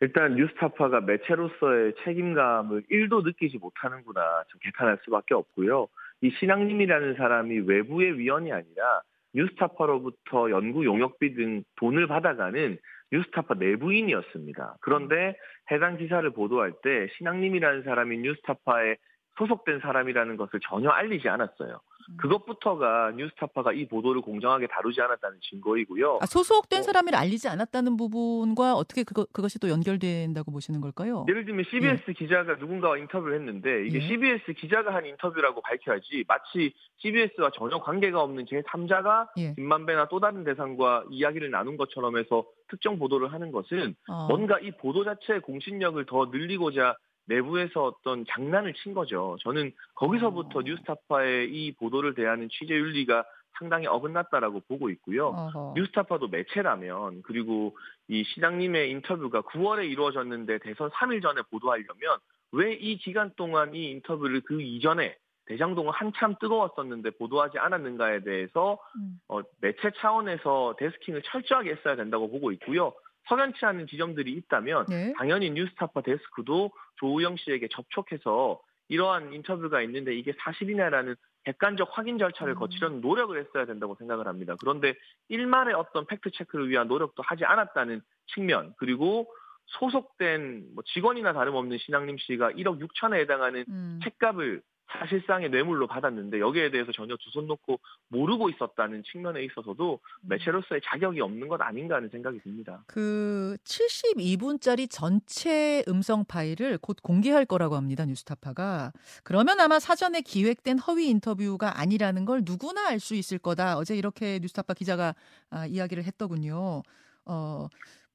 일단 0.00 0.34
뉴스타파가 0.34 1.02
매체로서의 1.02 1.94
책임감을 2.02 2.86
1도 2.90 3.22
느끼지 3.22 3.58
못하는구나 3.58 4.42
좀 4.48 4.58
개탄할 4.64 4.98
수밖에 5.04 5.34
없고요. 5.34 5.86
이 6.22 6.30
신앙님이라는 6.40 7.14
사람이 7.18 7.60
외부의 7.60 8.18
위원이 8.18 8.50
아니라 8.50 9.02
뉴스타파로부터 9.32 10.50
연구 10.50 10.84
용역비 10.84 11.34
등 11.36 11.62
돈을 11.76 12.08
받아가는 12.08 12.78
뉴스타파 13.12 13.54
내부인이었습니다. 13.54 14.76
그런데 14.80 15.36
해당 15.70 15.96
기사를 15.96 16.28
보도할 16.30 16.72
때 16.82 17.08
신앙님이라는 17.18 17.82
사람이 17.84 18.18
뉴스타파에 18.18 18.96
소속된 19.38 19.80
사람이라는 19.80 20.36
것을 20.36 20.60
전혀 20.68 20.90
알리지 20.90 21.28
않았어요. 21.28 21.80
음. 22.08 22.16
그것부터가 22.16 23.12
뉴스타파가 23.16 23.72
이 23.72 23.86
보도를 23.86 24.20
공정하게 24.22 24.66
다루지 24.66 25.00
않았다는 25.00 25.38
증거이고요. 25.50 26.18
아, 26.20 26.26
소속된 26.26 26.80
어. 26.80 26.82
사람을 26.82 27.14
알리지 27.14 27.48
않았다는 27.48 27.96
부분과 27.96 28.74
어떻게 28.74 29.02
그거, 29.02 29.26
그것이 29.32 29.58
또 29.58 29.68
연결된다고 29.68 30.50
보시는 30.52 30.80
걸까요? 30.80 31.26
예를 31.28 31.44
들면 31.44 31.64
CBS 31.70 32.02
예. 32.08 32.12
기자가 32.12 32.54
누군가와 32.54 32.98
인터뷰를 32.98 33.36
했는데 33.36 33.86
이게 33.86 34.02
예. 34.02 34.08
CBS 34.08 34.52
기자가 34.54 34.94
한 34.94 35.06
인터뷰라고 35.06 35.60
밝혀야지 35.62 36.24
마치 36.26 36.72
CBS와 36.98 37.50
전혀 37.54 37.78
관계가 37.78 38.20
없는 38.20 38.46
제3자가 38.46 39.28
예. 39.38 39.54
김만배나 39.54 40.08
또 40.08 40.20
다른 40.20 40.44
대상과 40.44 41.04
이야기를 41.10 41.50
나눈 41.50 41.76
것처럼 41.76 42.18
해서 42.18 42.44
특정 42.68 42.98
보도를 42.98 43.32
하는 43.32 43.52
것은 43.52 43.94
어. 44.08 44.26
뭔가 44.28 44.58
이 44.60 44.70
보도 44.72 45.04
자체의 45.04 45.40
공신력을 45.40 46.04
더 46.06 46.26
늘리고자 46.26 46.96
내부에서 47.26 47.84
어떤 47.84 48.24
장난을 48.28 48.74
친 48.74 48.94
거죠. 48.94 49.36
저는 49.40 49.72
거기서부터 49.94 50.58
어. 50.58 50.62
뉴스타파의 50.62 51.50
이 51.50 51.72
보도를 51.72 52.14
대하는 52.14 52.48
취재 52.50 52.74
윤리가 52.74 53.24
상당히 53.58 53.86
어긋났다라고 53.86 54.60
보고 54.60 54.90
있고요. 54.90 55.28
어허. 55.28 55.74
뉴스타파도 55.76 56.28
매체라면 56.28 57.22
그리고 57.22 57.76
이 58.08 58.24
시장님의 58.24 58.90
인터뷰가 58.90 59.42
9월에 59.42 59.88
이루어졌는데 59.90 60.58
대선 60.58 60.90
3일 60.90 61.22
전에 61.22 61.42
보도하려면 61.50 62.18
왜 62.52 62.74
이 62.74 62.96
기간 62.98 63.30
동안 63.36 63.74
이 63.74 63.90
인터뷰를 63.90 64.40
그 64.42 64.60
이전에 64.60 65.16
대장동은 65.46 65.92
한참 65.92 66.36
뜨거웠었는데 66.40 67.10
보도하지 67.10 67.58
않았는가에 67.58 68.20
대해서 68.20 68.78
음. 68.96 69.18
어, 69.28 69.40
매체 69.60 69.90
차원에서 69.98 70.76
데스킹을 70.78 71.22
철저하게 71.22 71.72
했어야 71.72 71.96
된다고 71.96 72.30
보고 72.30 72.52
있고요. 72.52 72.92
석연치 73.28 73.64
않은 73.64 73.86
지점들이 73.86 74.32
있다면 74.32 74.86
네. 74.88 75.12
당연히 75.16 75.50
뉴스타파 75.50 76.02
데스크도 76.02 76.70
조우영 76.96 77.36
씨에게 77.36 77.68
접촉해서 77.70 78.60
이러한 78.88 79.32
인터뷰가 79.32 79.80
있는데 79.82 80.14
이게 80.14 80.32
사실이냐라는 80.38 81.14
객관적 81.44 81.88
확인 81.92 82.18
절차를 82.18 82.54
음. 82.54 82.58
거치려는 82.58 83.00
노력을 83.00 83.38
했어야 83.38 83.64
된다고 83.66 83.96
생각을 83.96 84.26
합니다. 84.26 84.54
그런데 84.60 84.94
일말의 85.28 85.74
어떤 85.74 86.06
팩트 86.06 86.30
체크를 86.30 86.68
위한 86.68 86.88
노력도 86.88 87.22
하지 87.22 87.44
않았다는 87.44 88.00
측면 88.34 88.74
그리고 88.78 89.32
소속된 89.66 90.74
뭐 90.74 90.84
직원이나 90.86 91.32
다름없는 91.32 91.78
신앙님 91.78 92.18
씨가 92.18 92.52
1억 92.52 92.80
6천에 92.80 93.14
해당하는 93.20 93.64
음. 93.68 94.00
책값을 94.04 94.62
사실상의 94.90 95.48
뇌물로 95.50 95.86
받았는데 95.86 96.38
여기에 96.40 96.70
대해서 96.70 96.92
전혀 96.92 97.16
두 97.16 97.30
손 97.32 97.46
놓고 97.46 97.80
모르고 98.08 98.50
있었다는 98.50 99.02
측면에 99.10 99.42
있어서도 99.44 100.00
음. 100.24 100.28
매체로서의 100.28 100.82
자격이 100.84 101.20
없는 101.20 101.48
것 101.48 101.60
아닌가 101.62 101.96
하는 101.96 102.10
생각이 102.10 102.40
듭니다. 102.42 102.84
그 102.86 103.56
72분짜리 103.64 104.86
전체 104.90 105.82
음성 105.88 106.24
파일을 106.26 106.76
곧 106.78 106.98
공개할 107.02 107.46
거라고 107.46 107.76
합니다. 107.76 108.04
뉴스타파가. 108.04 108.92
그러면 109.24 109.60
아마 109.60 109.78
사전에 109.78 110.20
기획된 110.20 110.78
허위 110.80 111.08
인터뷰가 111.08 111.80
아니라는 111.80 112.24
걸 112.26 112.42
누구나 112.44 112.88
알 112.88 113.00
수 113.00 113.14
있을 113.14 113.38
거다. 113.38 113.78
어제 113.78 113.96
이렇게 113.96 114.38
뉴스타파 114.40 114.74
기자가 114.74 115.14
아, 115.50 115.66
이야기를 115.66 116.04
했더군요. 116.04 116.82
어, 117.24 117.68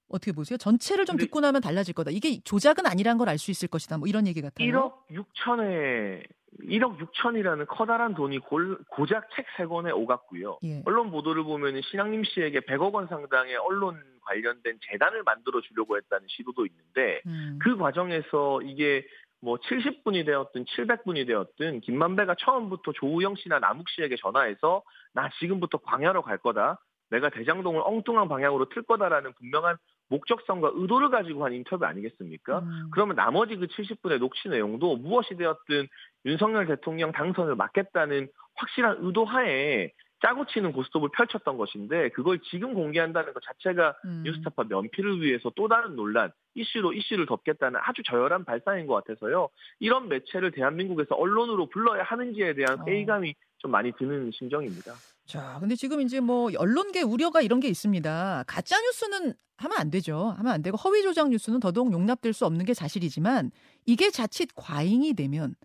어떻게 0.09 0.31
보세요? 0.31 0.57
전체를 0.57 1.05
좀 1.05 1.17
듣고 1.17 1.41
나면 1.41 1.61
달라질 1.61 1.93
거다. 1.93 2.11
이게 2.11 2.39
조작은 2.43 2.85
아니란 2.85 3.17
걸 3.17 3.27
알 3.29 3.37
수 3.39 3.51
있을 3.51 3.67
것이다. 3.67 3.97
뭐 3.97 4.07
이런 4.07 4.27
얘기 4.27 4.41
같아요. 4.41 4.65
1억 5.09 5.25
6천에 5.35 6.23
1억 6.63 6.97
6천이라는 6.97 7.67
커다란 7.67 8.15
돈이 8.15 8.39
골, 8.39 8.77
고작 8.89 9.29
책 9.35 9.45
3권에 9.57 9.95
오갔고요. 9.95 10.59
예. 10.63 10.81
언론 10.85 11.11
보도를 11.11 11.43
보면 11.43 11.81
신앙님 11.81 12.23
씨에게 12.23 12.61
100억 12.61 12.93
원 12.93 13.07
상당의 13.07 13.55
언론 13.57 14.01
관련된 14.21 14.79
재단을 14.89 15.23
만들어 15.23 15.61
주려고 15.61 15.97
했다는 15.97 16.27
시도도 16.29 16.65
있는데 16.65 17.21
음. 17.25 17.59
그 17.61 17.77
과정에서 17.77 18.61
이게 18.63 19.05
뭐 19.41 19.57
70분이 19.57 20.25
되었든 20.25 20.65
700분이 20.65 21.27
되었든 21.27 21.81
김만배가 21.81 22.35
처음부터 22.39 22.91
조우영 22.93 23.35
씨나 23.35 23.59
남욱 23.59 23.87
씨에게 23.89 24.15
전화해서 24.17 24.83
나 25.13 25.29
지금부터 25.39 25.77
광야로 25.79 26.21
갈 26.23 26.37
거다. 26.37 26.81
내가 27.09 27.29
대장동을 27.29 27.81
엉뚱한 27.85 28.27
방향으로 28.27 28.67
틀 28.69 28.83
거다라는 28.83 29.33
분명한 29.33 29.77
목적성과 30.09 30.71
의도를 30.73 31.09
가지고 31.09 31.45
한 31.45 31.53
인터뷰 31.53 31.85
아니겠습니까? 31.85 32.59
음. 32.59 32.89
그러면 32.91 33.15
나머지 33.15 33.55
그 33.55 33.67
70분의 33.67 34.19
녹취 34.19 34.49
내용도 34.49 34.95
무엇이 34.95 35.35
되었든 35.35 35.87
윤석열 36.25 36.65
대통령 36.67 37.11
당선을 37.11 37.55
막겠다는 37.55 38.27
확실한 38.55 38.97
의도 39.01 39.25
하에 39.25 39.91
짜고 40.21 40.45
치는 40.47 40.71
고스톱을 40.71 41.09
펼쳤던 41.13 41.57
것인데 41.57 42.09
그걸 42.09 42.39
지금 42.49 42.73
공개한다는 42.73 43.33
것 43.33 43.43
자체가 43.43 43.95
음. 44.05 44.23
뉴스타파 44.25 44.63
면피를 44.63 45.21
위해서 45.21 45.51
또 45.55 45.67
다른 45.67 45.95
논란, 45.95 46.31
이슈로 46.55 46.93
이슈를 46.93 47.27
덮겠다는 47.27 47.79
아주 47.83 48.01
저열한 48.03 48.45
발상인 48.45 48.87
것 48.87 48.95
같아서요. 48.95 49.49
이런 49.79 50.09
매체를 50.09 50.51
대한민국에서 50.51 51.13
언론으로 51.15 51.67
불러야 51.67 52.03
하는지에 52.03 52.53
대한 52.53 52.81
어. 52.81 52.83
회의감이 52.87 53.35
좀 53.59 53.71
많이 53.71 53.91
드는 53.91 54.31
심정입니다. 54.31 54.93
자, 55.27 55.57
근데 55.59 55.75
지금 55.75 55.99
이제 55.99 56.21
뭐 56.21 56.49
언론계 56.55 57.01
우려가 57.01 57.41
이런 57.41 57.59
게 57.59 57.67
있습니다. 57.67 58.45
가짜 58.47 58.79
뉴스는 58.79 59.33
하면 59.57 59.77
안 59.77 59.91
되죠. 59.91 60.33
하면 60.37 60.53
안 60.53 60.61
되고 60.61 60.77
허위 60.77 61.03
조작 61.03 61.29
뉴스는 61.29 61.59
더더욱 61.59 61.91
용납될 61.91 62.31
수 62.31 62.45
없는 62.45 62.63
게 62.63 62.73
사실이지만 62.73 63.51
이게 63.85 64.09
자칫 64.09 64.49
과잉이 64.55 65.13
되면 65.15 65.55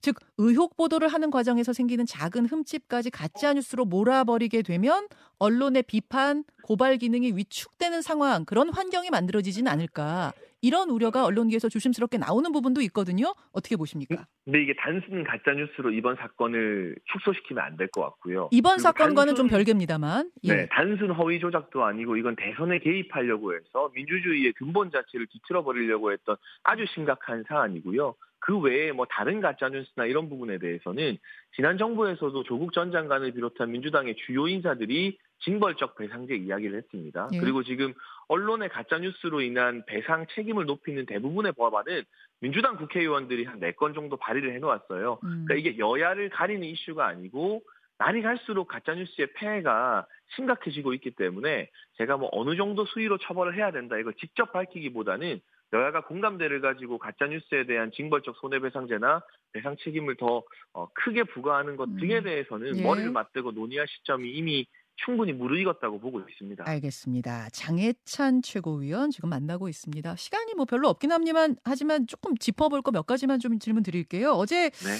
즉 0.00 0.16
의혹 0.38 0.74
보도를 0.76 1.08
하는 1.08 1.30
과정에서 1.30 1.74
생기는 1.74 2.06
작은 2.06 2.46
흠집까지 2.46 3.10
가짜 3.10 3.52
뉴스로 3.52 3.84
몰아버리게 3.84 4.62
되면 4.62 5.06
언론의 5.44 5.82
비판, 5.84 6.44
고발 6.62 6.98
기능이 6.98 7.32
위축되는 7.34 8.02
상황, 8.02 8.44
그런 8.44 8.68
환경이 8.68 9.10
만들어지진 9.10 9.66
않을까. 9.66 10.32
이런 10.62 10.90
우려가 10.90 11.24
언론계에서 11.24 11.70
조심스럽게 11.70 12.18
나오는 12.18 12.52
부분도 12.52 12.82
있거든요. 12.82 13.34
어떻게 13.52 13.76
보십니까? 13.76 14.26
근데 14.44 14.62
이게 14.62 14.74
단순 14.78 15.24
가짜 15.24 15.52
뉴스로 15.52 15.90
이번 15.90 16.16
사건을 16.16 16.96
축소시키면 17.10 17.64
안 17.64 17.76
될 17.78 17.88
것 17.88 18.02
같고요. 18.02 18.50
이번 18.52 18.78
사건과는 18.78 19.30
단순, 19.30 19.36
좀 19.36 19.48
별개입니다만. 19.48 20.30
예. 20.44 20.54
네, 20.54 20.68
단순 20.70 21.12
허위 21.12 21.40
조작도 21.40 21.82
아니고 21.82 22.18
이건 22.18 22.36
대선에 22.36 22.78
개입하려고 22.80 23.54
해서 23.54 23.90
민주주의의 23.94 24.52
근본 24.52 24.90
자체를 24.90 25.26
뒤틀어 25.32 25.64
버리려고 25.64 26.12
했던 26.12 26.36
아주 26.62 26.84
심각한 26.94 27.42
사안이고요. 27.48 28.14
그 28.40 28.58
외에 28.58 28.92
뭐 28.92 29.06
다른 29.08 29.40
가짜뉴스나 29.40 30.04
이런 30.04 30.28
부분에 30.28 30.58
대해서는 30.58 31.16
지난 31.56 31.78
정부에서도 31.78 32.42
조국 32.44 32.74
전 32.74 32.92
장관을 32.92 33.32
비롯한 33.32 33.70
민주당의 33.70 34.16
주요 34.26 34.46
인사들이 34.46 35.16
징벌적 35.40 35.96
배상제 35.96 36.34
이야기를 36.34 36.76
했습니다. 36.78 37.28
예. 37.32 37.38
그리고 37.38 37.62
지금 37.62 37.92
언론의 38.28 38.68
가짜 38.68 38.98
뉴스로 38.98 39.40
인한 39.40 39.84
배상 39.86 40.26
책임을 40.34 40.66
높이는 40.66 41.06
대부분의 41.06 41.52
법안은 41.52 42.02
민주당 42.40 42.76
국회의원들이 42.76 43.44
한 43.44 43.60
4건 43.60 43.94
정도 43.94 44.16
발의를 44.16 44.54
해놓았어요. 44.54 45.18
음. 45.24 45.44
그러니까 45.46 45.54
이게 45.54 45.78
여야를 45.78 46.30
가리는 46.30 46.62
이슈가 46.62 47.06
아니고 47.06 47.62
날이 47.98 48.22
갈수록 48.22 48.66
가짜 48.66 48.94
뉴스의 48.94 49.28
폐해가 49.34 50.06
심각해지고 50.36 50.94
있기 50.94 51.10
때문에 51.10 51.68
제가 51.98 52.16
뭐 52.16 52.30
어느 52.32 52.56
정도 52.56 52.86
수위로 52.86 53.18
처벌을 53.18 53.54
해야 53.56 53.72
된다 53.72 53.98
이걸 53.98 54.14
직접 54.14 54.52
밝히기보다는 54.52 55.40
여야가 55.72 56.06
공감대를 56.06 56.60
가지고 56.62 56.98
가짜 56.98 57.26
뉴스에 57.26 57.64
대한 57.66 57.92
징벌적 57.92 58.36
손해배상제나 58.40 59.22
배상 59.52 59.76
책임을 59.76 60.16
더 60.16 60.42
어, 60.72 60.88
크게 60.94 61.24
부과하는 61.24 61.76
것 61.76 61.86
등에 61.96 62.18
음. 62.18 62.24
대해서는 62.24 62.78
예. 62.78 62.82
머리를 62.82 63.10
맞대고 63.10 63.52
논의할 63.52 63.86
시점이 63.86 64.30
이미 64.30 64.66
충분히 64.96 65.32
무르익었다고 65.32 65.98
보고 65.98 66.20
있습니다. 66.20 66.64
알겠습니다. 66.66 67.48
장해찬 67.50 68.42
최고위원 68.42 69.10
지금 69.10 69.30
만나고 69.30 69.68
있습니다. 69.68 70.14
시간이 70.16 70.54
뭐 70.54 70.66
별로 70.66 70.88
없긴 70.88 71.10
합니만 71.12 71.56
하지만 71.64 72.06
조금 72.06 72.36
짚어볼 72.36 72.82
거 72.82 72.90
몇 72.90 73.06
가지만 73.06 73.38
좀 73.40 73.58
질문 73.58 73.82
드릴게요. 73.82 74.32
어제 74.32 74.68
네. 74.70 74.96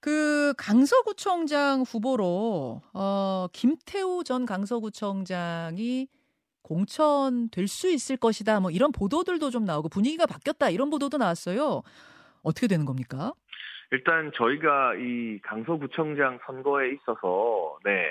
그 0.00 0.52
강서구청장 0.58 1.82
후보로 1.82 2.82
어, 2.92 3.46
김태우 3.52 4.24
전 4.24 4.44
강서구청장이 4.44 6.08
공천될 6.62 7.68
수 7.68 7.90
있을 7.90 8.16
것이다. 8.16 8.58
뭐 8.60 8.70
이런 8.70 8.90
보도들도 8.90 9.50
좀 9.50 9.64
나오고 9.64 9.88
분위기가 9.90 10.26
바뀌었다. 10.26 10.70
이런 10.70 10.90
보도도 10.90 11.18
나왔어요. 11.18 11.82
어떻게 12.42 12.66
되는 12.66 12.84
겁니까? 12.86 13.32
일단 13.92 14.32
저희가 14.34 14.94
이 14.96 15.38
강서구청장 15.42 16.40
선거에 16.46 16.90
있어서 16.92 17.78
네. 17.84 18.08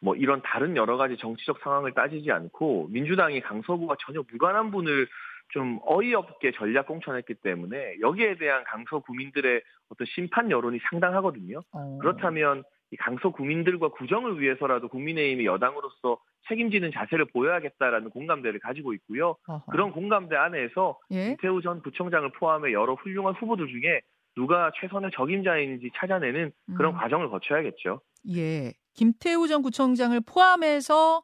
뭐 0.00 0.14
이런 0.14 0.42
다른 0.42 0.76
여러 0.76 0.96
가지 0.96 1.16
정치적 1.16 1.58
상황을 1.60 1.92
따지지 1.92 2.30
않고 2.30 2.88
민주당이 2.90 3.40
강서구와 3.40 3.96
전혀 4.00 4.22
무관한 4.30 4.70
분을 4.70 5.08
좀 5.50 5.78
어이없게 5.84 6.52
전략 6.52 6.86
공천했기 6.86 7.34
때문에 7.34 7.96
여기에 8.00 8.36
대한 8.36 8.64
강서 8.64 8.98
구민들의 9.00 9.62
어떤 9.90 10.06
심판 10.14 10.50
여론이 10.50 10.80
상당하거든요. 10.90 11.60
어. 11.72 11.98
그렇다면 12.00 12.64
이 12.90 12.96
강서 12.96 13.30
구민들과 13.30 13.88
구정을 13.88 14.40
위해서라도 14.40 14.88
국민의힘이 14.88 15.46
여당으로서 15.46 16.18
책임지는 16.48 16.92
자세를 16.92 17.26
보여야겠다라는 17.26 18.10
공감대를 18.10 18.60
가지고 18.60 18.92
있고요. 18.94 19.36
어허. 19.48 19.72
그런 19.72 19.92
공감대 19.92 20.36
안에서 20.36 20.98
예. 21.10 21.28
김태우 21.28 21.60
전 21.62 21.82
부총장을 21.82 22.30
포함해 22.32 22.72
여러 22.72 22.94
훌륭한 22.94 23.34
후보들 23.34 23.66
중에 23.66 24.02
누가 24.36 24.70
최선의 24.80 25.10
적임자인지 25.14 25.90
찾아내는 25.96 26.52
그런 26.76 26.94
음. 26.94 26.98
과정을 26.98 27.30
거쳐야겠죠. 27.30 28.00
예. 28.34 28.72
김태우 28.96 29.46
전 29.46 29.62
구청장을 29.62 30.18
포함해서 30.22 31.22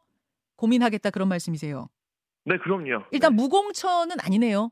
고민하겠다 0.57 1.11
그런 1.11 1.29
말씀이세요. 1.29 1.89
네, 2.45 2.59
그럼요. 2.59 3.05
일단 3.11 3.35
무공천은 3.35 4.17
아니네요. 4.21 4.71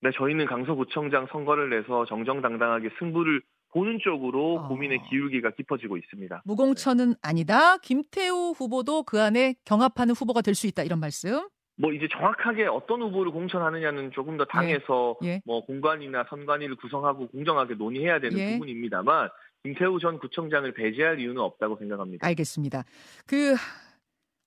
네, 0.00 0.10
저희는 0.16 0.46
강서구청장 0.46 1.26
선거를 1.32 1.70
내서 1.70 2.06
정정당당하게 2.06 2.90
승부를 2.98 3.42
보는 3.70 3.98
쪽으로 4.02 4.60
아. 4.60 4.68
고민의 4.68 5.00
기울기가 5.10 5.50
깊어지고 5.56 5.96
있습니다. 5.98 6.42
무공천은 6.44 7.16
아니다. 7.20 7.76
김태우 7.78 8.52
후보도 8.52 9.02
그 9.02 9.20
안에 9.20 9.56
경합하는 9.64 10.14
후보가 10.14 10.40
될 10.42 10.54
수 10.54 10.66
있다 10.66 10.84
이런 10.84 11.00
말씀. 11.00 11.48
뭐 11.80 11.92
이제 11.92 12.08
정확하게 12.10 12.66
어떤 12.66 13.02
후보를 13.02 13.30
공천하느냐는 13.30 14.10
조금 14.12 14.36
더 14.36 14.44
당에서 14.44 15.16
예. 15.22 15.40
뭐 15.44 15.64
공관이나 15.64 16.26
선관위를 16.28 16.76
구성하고 16.76 17.28
공정하게 17.28 17.74
논의해야 17.74 18.18
되는 18.18 18.36
예. 18.36 18.52
부분입니다만 18.52 19.28
김태우 19.62 20.00
전 20.00 20.18
구청장을 20.18 20.70
배제할 20.74 21.20
이유는 21.20 21.40
없다고 21.40 21.76
생각합니다. 21.78 22.26
알겠습니다. 22.26 22.84
그 23.26 23.54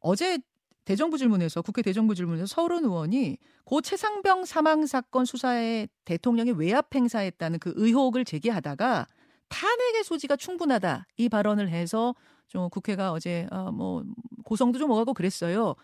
어제 0.02 0.40
대정부 0.84 1.18
질문에서 1.18 1.62
국회 1.62 1.82
대정부 1.82 2.16
질문에서 2.16 2.48
서른 2.48 2.84
의원이 2.84 3.38
고 3.64 3.82
최상병 3.82 4.44
사망 4.44 4.86
사건 4.86 5.24
수사에 5.24 5.88
대통령이 6.04 6.52
외압 6.52 6.94
행사했다는 6.94 7.60
그 7.60 7.72
의혹을 7.76 8.26
제기하다가 8.26 9.08
탄핵의 9.48 10.04
소지가 10.04 10.36
충분하다 10.36 11.06
이 11.18 11.30
발언을 11.30 11.70
해서 11.70 12.14
좀 12.48 12.70
국회가 12.70 13.14
어제 13.14 13.48
어, 13.52 13.72
뭐 13.72 14.04
고성도 14.44 14.80
좀 14.80 14.92
오가고 14.92 15.14
그랬어요. 15.14 15.76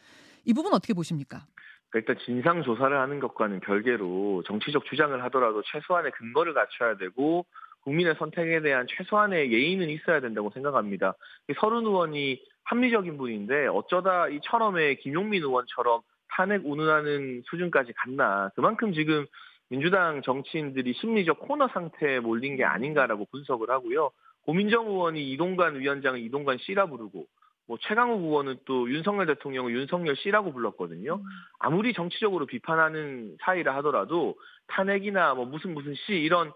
이 0.47 0.53
부분 0.53 0.73
어떻게 0.73 0.93
보십니까? 0.93 1.45
그러니까 1.89 2.13
일단 2.13 2.25
진상 2.25 2.63
조사를 2.63 2.97
하는 2.97 3.19
것과는 3.19 3.59
별개로 3.59 4.43
정치적 4.47 4.85
주장을 4.85 5.21
하더라도 5.25 5.61
최소한의 5.61 6.11
근거를 6.13 6.53
갖춰야 6.53 6.95
되고 6.95 7.45
국민의 7.81 8.15
선택에 8.17 8.61
대한 8.61 8.87
최소한의 8.89 9.51
예의는 9.51 9.89
있어야 9.89 10.21
된다고 10.21 10.49
생각합니다. 10.51 11.15
이 11.49 11.53
서른 11.59 11.85
의원이 11.85 12.41
합리적인 12.63 13.17
분인데 13.17 13.67
어쩌다 13.67 14.29
이 14.29 14.39
철험의 14.41 14.99
김용민 14.99 15.43
의원처럼 15.43 16.01
탄핵 16.29 16.65
운운하는 16.65 17.43
수준까지 17.49 17.91
갔나. 17.93 18.49
그만큼 18.55 18.93
지금 18.93 19.25
민주당 19.69 20.21
정치인들이 20.21 20.93
심리적 20.93 21.39
코너 21.39 21.67
상태에 21.67 22.21
몰린 22.21 22.55
게 22.55 22.63
아닌가라고 22.63 23.27
분석을 23.31 23.69
하고요. 23.69 24.11
고민정 24.45 24.87
의원이 24.87 25.29
이동관 25.33 25.77
위원장을 25.77 26.19
이동관 26.21 26.57
씨라 26.59 26.85
부르고 26.85 27.27
뭐 27.67 27.77
최강욱 27.81 28.23
의원은 28.23 28.59
또 28.65 28.89
윤석열 28.89 29.25
대통령을 29.27 29.73
윤석열 29.73 30.15
씨라고 30.15 30.53
불렀거든요. 30.53 31.21
아무리 31.59 31.93
정치적으로 31.93 32.45
비판하는 32.45 33.37
사이라 33.41 33.75
하더라도 33.77 34.35
탄핵이나 34.67 35.33
뭐 35.33 35.45
무슨 35.45 35.73
무슨 35.73 35.93
씨 35.93 36.13
이런 36.13 36.51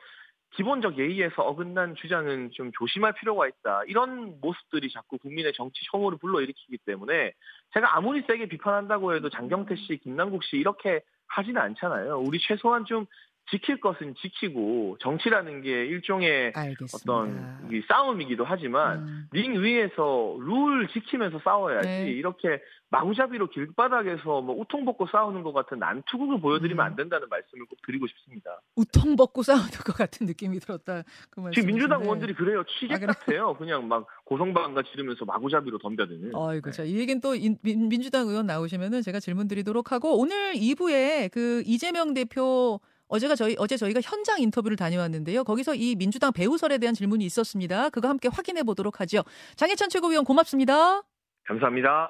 기본적 0.52 0.98
예의에서 0.98 1.44
어긋난 1.44 1.96
주장은 1.96 2.52
좀 2.52 2.72
조심할 2.74 3.14
필요가 3.14 3.48
있다. 3.48 3.84
이런 3.88 4.40
모습들이 4.42 4.92
자꾸 4.92 5.18
국민의 5.18 5.54
정치 5.54 5.82
혐오를 5.92 6.18
불러일으키기 6.18 6.78
때문에 6.86 7.34
제가 7.74 7.96
아무리 7.96 8.22
세게 8.24 8.48
비판한다고 8.48 9.16
해도 9.16 9.30
장경태 9.30 9.76
씨, 9.78 9.98
김남국 9.98 10.44
씨 10.44 10.58
이렇게 10.58 11.02
하지는 11.28 11.62
않잖아요. 11.62 12.20
우리 12.20 12.40
최소한 12.40 12.84
좀 12.86 13.06
지킬 13.50 13.82
것은 13.82 14.16
지키고 14.22 14.98
정치라는 15.02 15.62
게 15.62 15.70
일종의 15.88 16.54
알겠습니다. 16.56 16.98
어떤 17.14 17.70
이 17.72 17.82
싸움이기도 17.88 18.46
하지만 18.46 19.00
음, 19.00 19.28
링 19.32 19.62
위에서 19.62 20.38
룰 20.40 20.88
지키면서 20.94 21.40
싸워야지 21.44 21.88
네. 21.88 22.12
이렇게 22.12 22.62
마구잡이로 22.92 23.50
길바닥에서 23.50 24.42
뭐 24.42 24.56
우통 24.58 24.86
벗고 24.86 25.08
싸우는 25.08 25.44
것 25.44 25.54
같은 25.54 25.80
난투극을 25.80 26.40
보여드리면 26.40 26.86
음. 26.86 26.86
안 26.86 26.96
된다는 26.96 27.28
말씀을 27.30 27.66
꼭 27.66 27.78
드리고 27.86 28.08
싶습니다. 28.08 28.62
우통 28.76 29.16
벗고 29.16 29.44
싸우는 29.44 29.70
것 29.86 29.96
같은 29.96 30.28
느낌이 30.28 30.60
들었다. 30.60 31.04
그. 31.30 31.42
지금 31.54 31.68
민주당 31.68 32.02
의원들이 32.04 32.34
그래요. 32.34 32.64
취객 32.80 32.96
아, 32.96 33.00
그래? 33.00 33.08
같아요. 33.08 33.56
그냥 33.58 33.88
막 33.88 34.08
고성방가 34.26 34.84
지르면서 34.84 35.26
마구잡이로 35.26 35.78
덤벼드는. 35.80 36.32
아이고, 36.36 36.70
네. 36.70 36.72
자, 36.72 36.84
이 36.84 36.98
얘기는 36.98 37.20
또 37.22 37.36
인- 37.36 37.58
민, 37.64 37.90
민주당 37.90 38.28
의원 38.28 38.46
나오시면은 38.46 39.02
제가 39.02 39.20
질문 39.20 39.48
드리도록 39.48 39.92
하고 39.92 40.18
오늘 40.20 40.54
2부에 40.54 41.32
그 41.32 41.64
이재명 41.66 42.14
대표 42.14 42.80
어제가 43.12 43.36
저희 43.36 43.56
어제 43.60 43.78
저희가 43.78 44.00
현장 44.02 44.42
인터뷰를 44.42 44.78
다녀왔는데요. 44.78 45.44
거기서 45.44 45.76
이 45.76 45.96
민주당 45.96 46.32
배우설에 46.32 46.78
대한 46.78 46.96
질문이 46.96 47.26
있었습니다. 47.26 47.90
그거 47.90 48.08
함께 48.08 48.30
확인해 48.32 48.64
보도록 48.64 49.00
하죠. 49.02 49.24
장혜찬 49.58 49.90
최고위원 49.90 50.24
고맙습니다. 50.24 51.04
감사합니다. 51.46 52.10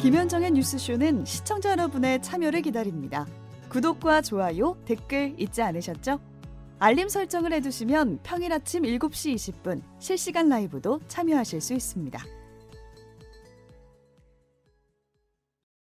김현정의 0.00 0.52
뉴스쇼는 0.52 1.26
시청자 1.26 1.72
여러분의 1.72 2.22
참여를 2.22 2.62
기다립니다. 2.62 3.26
구독과 3.68 4.22
좋아요, 4.22 4.76
댓글 4.86 5.34
잊지 5.38 5.60
않으셨죠? 5.60 6.20
알림 6.78 7.08
설정을 7.08 7.52
해두시면 7.52 8.20
평일 8.22 8.52
아침 8.52 8.84
7시 8.84 9.34
20분 9.34 9.82
실시간 9.98 10.48
라이브도 10.48 11.00
참여하실 11.08 11.60
수 11.60 11.74
있습니다. 11.74 12.39